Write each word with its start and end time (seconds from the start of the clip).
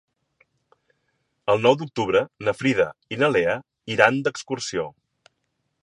El 1.53 1.61
nou 1.67 1.77
d'octubre 1.81 2.23
na 2.47 2.55
Frida 2.63 2.89
i 3.17 3.21
na 3.25 3.31
Lea 3.37 3.55
iran 3.97 4.19
d'excursió. 4.29 4.89